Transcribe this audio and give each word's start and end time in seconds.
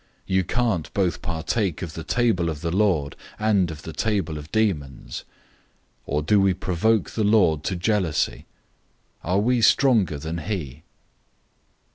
You 0.25 0.43
can't 0.43 0.91
both 0.95 1.21
partake 1.21 1.83
of 1.83 1.93
the 1.93 2.03
table 2.03 2.49
of 2.49 2.61
the 2.61 2.71
Lord, 2.71 3.15
and 3.37 3.69
of 3.69 3.83
the 3.83 3.93
table 3.93 4.39
of 4.39 4.51
demons. 4.51 5.25
010:022 6.07 6.13
Or 6.15 6.21
do 6.23 6.41
we 6.41 6.53
provoke 6.55 7.11
the 7.11 7.23
Lord 7.23 7.63
to 7.65 7.75
jealousy? 7.75 8.47
Are 9.23 9.37
we 9.37 9.61
stronger 9.61 10.17
than 10.17 10.39
he? 10.39 10.81